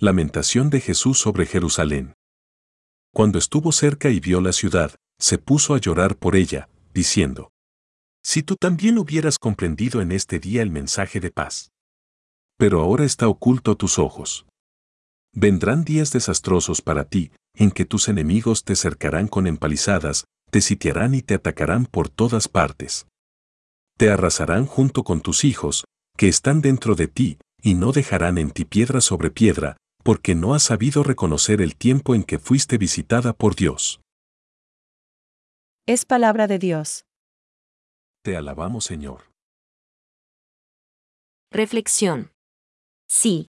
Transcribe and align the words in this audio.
Lamentación 0.00 0.70
de 0.70 0.80
Jesús 0.80 1.18
sobre 1.18 1.44
Jerusalén. 1.44 2.14
Cuando 3.12 3.36
estuvo 3.36 3.72
cerca 3.72 4.10
y 4.10 4.20
vio 4.20 4.40
la 4.40 4.52
ciudad, 4.52 4.94
se 5.18 5.38
puso 5.38 5.74
a 5.74 5.78
llorar 5.78 6.16
por 6.16 6.36
ella, 6.36 6.68
diciendo, 6.94 7.50
Si 8.22 8.44
tú 8.44 8.54
también 8.54 8.96
hubieras 8.98 9.40
comprendido 9.40 10.00
en 10.00 10.12
este 10.12 10.38
día 10.38 10.62
el 10.62 10.70
mensaje 10.70 11.18
de 11.18 11.32
paz. 11.32 11.72
Pero 12.56 12.80
ahora 12.80 13.04
está 13.04 13.26
oculto 13.26 13.72
a 13.72 13.74
tus 13.74 13.98
ojos. 13.98 14.46
Vendrán 15.34 15.82
días 15.82 16.12
desastrosos 16.12 16.80
para 16.80 17.02
ti, 17.02 17.32
en 17.54 17.72
que 17.72 17.84
tus 17.84 18.06
enemigos 18.06 18.62
te 18.62 18.76
cercarán 18.76 19.26
con 19.26 19.48
empalizadas, 19.48 20.26
te 20.52 20.60
sitiarán 20.60 21.16
y 21.16 21.22
te 21.22 21.34
atacarán 21.34 21.86
por 21.86 22.08
todas 22.08 22.46
partes. 22.46 23.08
Te 23.96 24.10
arrasarán 24.10 24.64
junto 24.64 25.02
con 25.02 25.22
tus 25.22 25.42
hijos, 25.42 25.86
que 26.16 26.28
están 26.28 26.60
dentro 26.60 26.94
de 26.94 27.08
ti, 27.08 27.38
y 27.60 27.74
no 27.74 27.90
dejarán 27.90 28.38
en 28.38 28.52
ti 28.52 28.64
piedra 28.64 29.00
sobre 29.00 29.32
piedra, 29.32 29.76
porque 30.02 30.34
no 30.34 30.54
has 30.54 30.62
sabido 30.62 31.02
reconocer 31.02 31.60
el 31.60 31.76
tiempo 31.76 32.14
en 32.14 32.24
que 32.24 32.38
fuiste 32.38 32.78
visitada 32.78 33.32
por 33.32 33.54
Dios. 33.56 34.00
Es 35.86 36.04
palabra 36.04 36.46
de 36.46 36.58
Dios. 36.58 37.04
Te 38.22 38.36
alabamos, 38.36 38.84
Señor. 38.84 39.32
Reflexión. 41.50 42.32
Sí. 43.08 43.46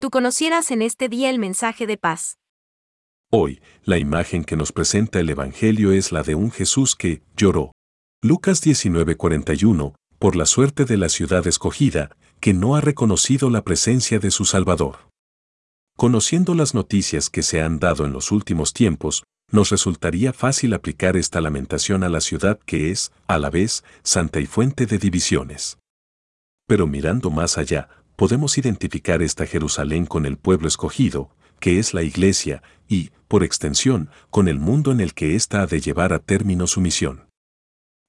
Tú 0.00 0.10
conocieras 0.10 0.70
en 0.70 0.82
este 0.82 1.08
día 1.08 1.28
el 1.28 1.38
mensaje 1.38 1.86
de 1.86 1.98
paz. 1.98 2.38
Hoy, 3.30 3.62
la 3.84 3.98
imagen 3.98 4.44
que 4.44 4.56
nos 4.56 4.72
presenta 4.72 5.20
el 5.20 5.30
Evangelio 5.30 5.92
es 5.92 6.12
la 6.12 6.22
de 6.22 6.34
un 6.34 6.50
Jesús 6.50 6.96
que 6.96 7.22
lloró. 7.36 7.72
Lucas 8.22 8.62
19:41, 8.62 9.94
por 10.18 10.36
la 10.36 10.46
suerte 10.46 10.84
de 10.84 10.96
la 10.96 11.08
ciudad 11.08 11.46
escogida, 11.46 12.16
que 12.40 12.54
no 12.54 12.74
ha 12.74 12.80
reconocido 12.80 13.50
la 13.50 13.64
presencia 13.64 14.18
de 14.18 14.30
su 14.30 14.44
Salvador. 14.44 15.11
Conociendo 16.02 16.56
las 16.56 16.74
noticias 16.74 17.30
que 17.30 17.44
se 17.44 17.62
han 17.62 17.78
dado 17.78 18.04
en 18.04 18.12
los 18.12 18.32
últimos 18.32 18.72
tiempos, 18.72 19.22
nos 19.52 19.70
resultaría 19.70 20.32
fácil 20.32 20.74
aplicar 20.74 21.16
esta 21.16 21.40
lamentación 21.40 22.02
a 22.02 22.08
la 22.08 22.20
ciudad 22.20 22.58
que 22.66 22.90
es, 22.90 23.12
a 23.28 23.38
la 23.38 23.50
vez, 23.50 23.84
santa 24.02 24.40
y 24.40 24.46
fuente 24.46 24.86
de 24.86 24.98
divisiones. 24.98 25.78
Pero 26.66 26.88
mirando 26.88 27.30
más 27.30 27.56
allá, 27.56 27.88
podemos 28.16 28.58
identificar 28.58 29.22
esta 29.22 29.46
Jerusalén 29.46 30.04
con 30.04 30.26
el 30.26 30.38
pueblo 30.38 30.66
escogido, 30.66 31.30
que 31.60 31.78
es 31.78 31.94
la 31.94 32.02
Iglesia, 32.02 32.64
y, 32.88 33.10
por 33.28 33.44
extensión, 33.44 34.10
con 34.30 34.48
el 34.48 34.58
mundo 34.58 34.90
en 34.90 35.00
el 35.00 35.14
que 35.14 35.36
ésta 35.36 35.62
ha 35.62 35.66
de 35.68 35.80
llevar 35.80 36.12
a 36.12 36.18
término 36.18 36.66
su 36.66 36.80
misión. 36.80 37.28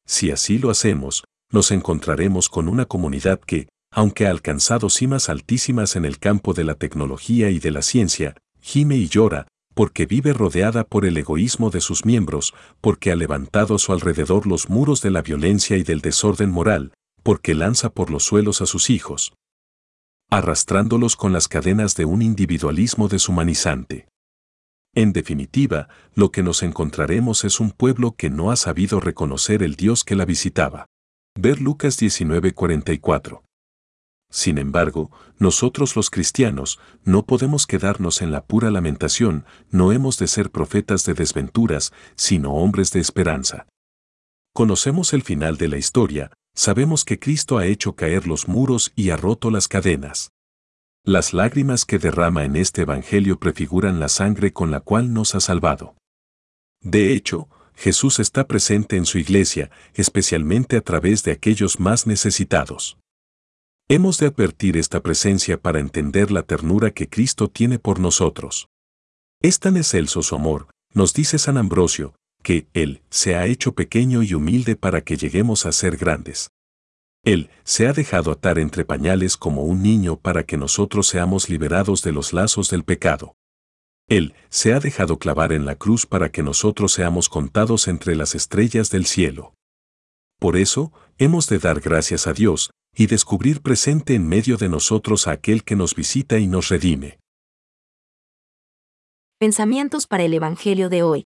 Si 0.07 0.31
así 0.31 0.57
lo 0.57 0.71
hacemos, 0.71 1.25
nos 1.51 1.69
encontraremos 1.69 2.49
con 2.49 2.69
una 2.69 2.85
comunidad 2.85 3.39
que, 3.39 3.67
aunque 3.93 4.25
ha 4.27 4.31
alcanzado 4.31 4.89
cimas 4.89 5.29
altísimas 5.29 5.95
en 5.95 6.05
el 6.05 6.17
campo 6.17 6.53
de 6.53 6.63
la 6.63 6.75
tecnología 6.75 7.49
y 7.51 7.59
de 7.59 7.71
la 7.71 7.83
ciencia, 7.83 8.35
gime 8.59 8.97
y 8.97 9.07
llora, 9.07 9.47
porque 9.75 10.05
vive 10.05 10.33
rodeada 10.33 10.83
por 10.83 11.05
el 11.05 11.17
egoísmo 11.17 11.69
de 11.69 11.81
sus 11.81 12.05
miembros, 12.05 12.53
porque 12.81 13.11
ha 13.11 13.15
levantado 13.15 13.75
a 13.75 13.79
su 13.79 13.93
alrededor 13.93 14.47
los 14.47 14.69
muros 14.69 15.01
de 15.01 15.11
la 15.11 15.21
violencia 15.21 15.77
y 15.77 15.83
del 15.83 16.01
desorden 16.01 16.49
moral, 16.49 16.93
porque 17.21 17.53
lanza 17.53 17.91
por 17.91 18.09
los 18.09 18.23
suelos 18.23 18.61
a 18.61 18.65
sus 18.65 18.89
hijos, 18.89 19.33
arrastrándolos 20.29 21.15
con 21.15 21.31
las 21.31 21.47
cadenas 21.47 21.95
de 21.95 22.05
un 22.05 22.21
individualismo 22.21 23.07
deshumanizante. 23.07 24.07
En 24.95 25.13
definitiva, 25.13 25.87
lo 26.13 26.31
que 26.31 26.43
nos 26.43 26.61
encontraremos 26.63 27.43
es 27.45 27.59
un 27.59 27.71
pueblo 27.71 28.15
que 28.15 28.29
no 28.29 28.51
ha 28.51 28.55
sabido 28.55 28.99
reconocer 28.99 29.63
el 29.63 29.75
Dios 29.75 30.03
que 30.03 30.15
la 30.15 30.25
visitaba. 30.25 30.87
Ver 31.35 31.61
Lucas 31.61 31.97
19:44. 31.99 33.42
Sin 34.33 34.57
embargo, 34.57 35.11
nosotros 35.37 35.95
los 35.95 36.09
cristianos 36.09 36.79
no 37.03 37.23
podemos 37.23 37.67
quedarnos 37.67 38.23
en 38.23 38.31
la 38.31 38.43
pura 38.43 38.71
lamentación, 38.71 39.45
no 39.69 39.91
hemos 39.91 40.17
de 40.17 40.25
ser 40.25 40.49
profetas 40.49 41.05
de 41.05 41.13
desventuras, 41.13 41.93
sino 42.15 42.55
hombres 42.55 42.89
de 42.91 42.99
esperanza. 42.99 43.67
Conocemos 44.51 45.13
el 45.13 45.21
final 45.21 45.57
de 45.57 45.67
la 45.67 45.77
historia, 45.77 46.31
sabemos 46.55 47.05
que 47.05 47.19
Cristo 47.19 47.59
ha 47.59 47.67
hecho 47.67 47.95
caer 47.95 48.25
los 48.25 48.47
muros 48.47 48.91
y 48.95 49.11
ha 49.11 49.17
roto 49.17 49.51
las 49.51 49.67
cadenas. 49.67 50.31
Las 51.05 51.33
lágrimas 51.33 51.85
que 51.85 51.99
derrama 51.99 52.43
en 52.43 52.55
este 52.55 52.81
Evangelio 52.81 53.37
prefiguran 53.37 53.99
la 53.99 54.09
sangre 54.09 54.51
con 54.51 54.71
la 54.71 54.79
cual 54.79 55.13
nos 55.13 55.35
ha 55.35 55.41
salvado. 55.41 55.93
De 56.81 57.13
hecho, 57.13 57.49
Jesús 57.75 58.17
está 58.17 58.47
presente 58.47 58.97
en 58.97 59.05
su 59.05 59.19
iglesia, 59.19 59.69
especialmente 59.93 60.75
a 60.75 60.81
través 60.81 61.23
de 61.23 61.33
aquellos 61.33 61.79
más 61.79 62.07
necesitados. 62.07 62.97
Hemos 63.95 64.17
de 64.17 64.25
advertir 64.25 64.75
esta 64.75 65.01
presencia 65.01 65.61
para 65.61 65.79
entender 65.79 66.31
la 66.31 66.41
ternura 66.41 66.89
que 66.89 67.07
Cristo 67.07 67.47
tiene 67.47 67.77
por 67.77 67.99
nosotros. 67.99 68.67
Es 69.39 69.59
tan 69.59 69.77
excelso 69.77 70.23
su 70.23 70.33
amor, 70.33 70.65
nos 70.95 71.13
dice 71.13 71.37
San 71.37 71.57
Ambrosio, 71.57 72.15
que 72.41 72.65
Él 72.73 73.03
se 73.11 73.35
ha 73.35 73.45
hecho 73.45 73.75
pequeño 73.75 74.23
y 74.23 74.33
humilde 74.33 74.75
para 74.75 75.01
que 75.01 75.15
lleguemos 75.15 75.67
a 75.67 75.71
ser 75.71 75.95
grandes. 75.97 76.49
Él 77.23 77.51
se 77.65 77.85
ha 77.85 77.93
dejado 77.93 78.31
atar 78.31 78.57
entre 78.57 78.83
pañales 78.83 79.37
como 79.37 79.63
un 79.63 79.83
niño 79.83 80.17
para 80.17 80.43
que 80.43 80.57
nosotros 80.57 81.05
seamos 81.05 81.47
liberados 81.47 82.01
de 82.01 82.13
los 82.13 82.33
lazos 82.33 82.71
del 82.71 82.83
pecado. 82.83 83.35
Él 84.09 84.33
se 84.49 84.73
ha 84.73 84.79
dejado 84.79 85.19
clavar 85.19 85.53
en 85.53 85.67
la 85.67 85.75
cruz 85.75 86.07
para 86.07 86.31
que 86.31 86.41
nosotros 86.41 86.93
seamos 86.93 87.29
contados 87.29 87.87
entre 87.87 88.15
las 88.15 88.33
estrellas 88.33 88.89
del 88.89 89.05
cielo. 89.05 89.53
Por 90.39 90.57
eso, 90.57 90.91
hemos 91.19 91.47
de 91.47 91.59
dar 91.59 91.79
gracias 91.79 92.25
a 92.25 92.33
Dios, 92.33 92.71
y 92.95 93.07
descubrir 93.07 93.61
presente 93.61 94.15
en 94.15 94.27
medio 94.27 94.57
de 94.57 94.69
nosotros 94.69 95.27
a 95.27 95.31
aquel 95.31 95.63
que 95.63 95.75
nos 95.75 95.95
visita 95.95 96.37
y 96.39 96.47
nos 96.47 96.69
redime. 96.69 97.19
Pensamientos 99.39 100.07
para 100.07 100.23
el 100.23 100.33
Evangelio 100.33 100.89
de 100.89 101.03
hoy. 101.03 101.25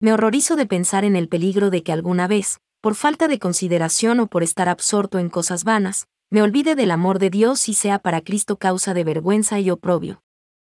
Me 0.00 0.12
horrorizo 0.12 0.56
de 0.56 0.66
pensar 0.66 1.04
en 1.04 1.16
el 1.16 1.28
peligro 1.28 1.70
de 1.70 1.82
que 1.82 1.92
alguna 1.92 2.26
vez, 2.26 2.58
por 2.80 2.94
falta 2.94 3.28
de 3.28 3.38
consideración 3.38 4.20
o 4.20 4.28
por 4.28 4.42
estar 4.42 4.68
absorto 4.68 5.18
en 5.18 5.28
cosas 5.28 5.64
vanas, 5.64 6.06
me 6.30 6.42
olvide 6.42 6.76
del 6.76 6.92
amor 6.92 7.18
de 7.18 7.28
Dios 7.28 7.68
y 7.68 7.74
sea 7.74 7.98
para 7.98 8.20
Cristo 8.20 8.56
causa 8.56 8.94
de 8.94 9.04
vergüenza 9.04 9.58
y 9.58 9.70
oprobio. 9.70 10.22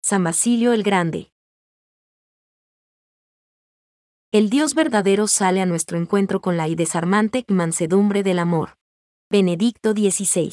San 0.03 0.25
Basilio 0.25 0.73
el 0.73 0.83
Grande. 0.83 1.31
El 4.33 4.49
Dios 4.49 4.75
verdadero 4.75 5.27
sale 5.27 5.61
a 5.61 5.67
nuestro 5.67 5.99
encuentro 5.99 6.41
con 6.41 6.57
la 6.57 6.69
y 6.69 6.77
desarmante 6.77 7.45
mansedumbre 7.49 8.23
del 8.23 8.39
amor. 8.39 8.80
Benedicto 9.33 9.93
XVI. 9.93 10.53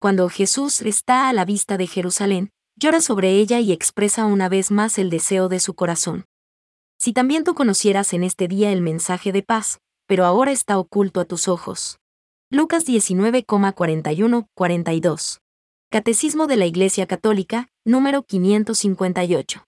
Cuando 0.00 0.30
Jesús 0.30 0.80
está 0.80 1.28
a 1.28 1.34
la 1.34 1.44
vista 1.44 1.76
de 1.76 1.86
Jerusalén, 1.86 2.52
llora 2.74 3.02
sobre 3.02 3.32
ella 3.32 3.60
y 3.60 3.72
expresa 3.72 4.24
una 4.24 4.48
vez 4.48 4.70
más 4.70 4.96
el 4.96 5.10
deseo 5.10 5.50
de 5.50 5.60
su 5.60 5.74
corazón. 5.74 6.24
Si 6.98 7.12
también 7.12 7.44
tú 7.44 7.54
conocieras 7.54 8.14
en 8.14 8.24
este 8.24 8.48
día 8.48 8.72
el 8.72 8.80
mensaje 8.80 9.30
de 9.30 9.42
paz, 9.42 9.78
pero 10.06 10.24
ahora 10.24 10.52
está 10.52 10.78
oculto 10.78 11.20
a 11.20 11.26
tus 11.26 11.48
ojos. 11.48 11.98
Lucas 12.50 12.86
19,41-42. 12.86 15.40
Catecismo 15.90 16.46
de 16.46 16.56
la 16.56 16.64
Iglesia 16.64 17.06
Católica, 17.06 17.68
número 17.84 18.22
558. 18.22 19.66